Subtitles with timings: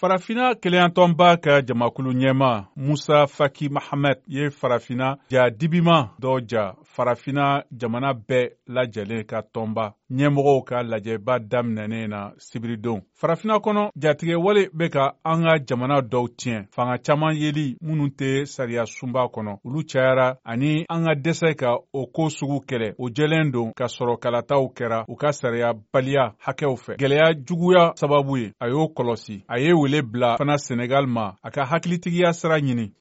[0.00, 7.64] farafina keleyantɔnba ka jamakulu ɲɛma musa faki mahamɛd ye farafina ja dibiman dɔ ja farafina
[7.70, 14.88] jamana bɛɛ lajɛlen ka tɔnba ɲɛmɔgɔw ka lajɛba daminɛnen na sibiridon farafina kɔnɔ jatigɛwale bɛ
[14.90, 19.84] ka an ka jamana dɔw tiɲɛ fanga caaman yeli minw tɛ sariya sunba kɔnɔ olu
[19.84, 24.18] cayara ani an ka dɛsɛ ka o koo sugu kɛlɛ o jɛlen don ka sɔrɔ
[24.18, 29.44] kalataw kɛra u ka sariya baliya hakɛw fɛ gwɛlɛya juguya sababu ye a y'o kɔlɔsi
[29.46, 32.88] a ye wele bila fana senegal ma a ka hakilitigiya sira ɲini